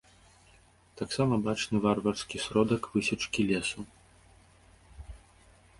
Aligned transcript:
Таксама 1.01 1.33
бачны 1.47 1.77
варварскі 1.85 2.37
сродак 2.47 2.83
высечкі 2.97 3.41
лесу. 3.53 3.87